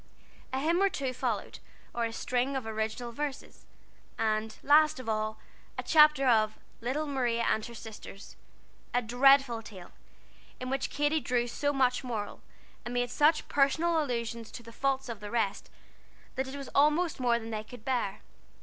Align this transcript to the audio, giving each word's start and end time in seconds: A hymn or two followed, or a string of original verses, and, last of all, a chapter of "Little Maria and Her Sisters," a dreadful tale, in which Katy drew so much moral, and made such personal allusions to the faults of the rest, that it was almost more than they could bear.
A 0.51 0.57
hymn 0.59 0.81
or 0.81 0.89
two 0.89 1.13
followed, 1.13 1.59
or 1.93 2.05
a 2.05 2.11
string 2.11 2.55
of 2.55 2.65
original 2.65 3.11
verses, 3.11 3.67
and, 4.17 4.57
last 4.63 4.99
of 4.99 5.07
all, 5.07 5.37
a 5.77 5.83
chapter 5.83 6.25
of 6.27 6.57
"Little 6.79 7.05
Maria 7.05 7.43
and 7.43 7.63
Her 7.63 7.75
Sisters," 7.75 8.35
a 8.95 9.03
dreadful 9.03 9.61
tale, 9.61 9.91
in 10.59 10.71
which 10.71 10.89
Katy 10.89 11.19
drew 11.19 11.45
so 11.45 11.71
much 11.71 12.03
moral, 12.03 12.41
and 12.83 12.95
made 12.95 13.11
such 13.11 13.47
personal 13.47 14.01
allusions 14.01 14.49
to 14.53 14.63
the 14.63 14.71
faults 14.73 15.07
of 15.07 15.19
the 15.19 15.29
rest, 15.29 15.69
that 16.33 16.47
it 16.47 16.55
was 16.57 16.69
almost 16.73 17.19
more 17.19 17.37
than 17.37 17.51
they 17.51 17.63
could 17.63 17.85
bear. 17.85 18.21